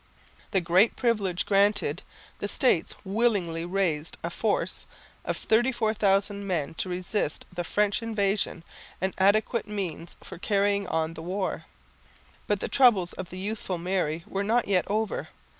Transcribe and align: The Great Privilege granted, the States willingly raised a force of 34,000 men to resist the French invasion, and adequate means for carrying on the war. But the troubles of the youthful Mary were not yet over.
The 0.49 0.61
Great 0.61 0.95
Privilege 0.95 1.45
granted, 1.45 2.01
the 2.39 2.47
States 2.47 2.95
willingly 3.05 3.65
raised 3.65 4.17
a 4.23 4.31
force 4.31 4.87
of 5.23 5.37
34,000 5.37 6.47
men 6.47 6.73
to 6.79 6.89
resist 6.89 7.45
the 7.53 7.63
French 7.63 8.01
invasion, 8.01 8.63
and 8.99 9.13
adequate 9.19 9.67
means 9.67 10.15
for 10.23 10.39
carrying 10.39 10.87
on 10.87 11.13
the 11.13 11.21
war. 11.21 11.65
But 12.47 12.61
the 12.61 12.67
troubles 12.67 13.13
of 13.13 13.29
the 13.29 13.37
youthful 13.37 13.77
Mary 13.77 14.23
were 14.27 14.41
not 14.43 14.67
yet 14.67 14.89
over. 14.89 15.27